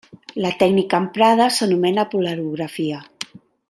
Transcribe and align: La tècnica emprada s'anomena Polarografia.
La 0.45 0.51
tècnica 0.63 1.01
emprada 1.03 1.49
s'anomena 1.59 2.09
Polarografia. 2.17 3.07